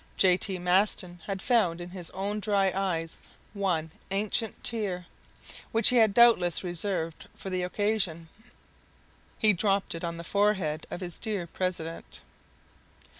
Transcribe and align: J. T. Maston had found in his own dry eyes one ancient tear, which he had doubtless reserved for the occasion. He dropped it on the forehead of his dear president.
J. 0.17 0.35
T. 0.35 0.57
Maston 0.57 1.19
had 1.27 1.43
found 1.43 1.79
in 1.79 1.91
his 1.91 2.09
own 2.09 2.39
dry 2.39 2.71
eyes 2.73 3.17
one 3.53 3.91
ancient 4.09 4.63
tear, 4.63 5.05
which 5.71 5.89
he 5.89 5.97
had 5.97 6.11
doubtless 6.15 6.63
reserved 6.63 7.27
for 7.35 7.51
the 7.51 7.61
occasion. 7.61 8.27
He 9.37 9.53
dropped 9.53 9.93
it 9.93 10.03
on 10.03 10.17
the 10.17 10.23
forehead 10.23 10.87
of 10.89 11.01
his 11.01 11.19
dear 11.19 11.45
president. 11.45 12.21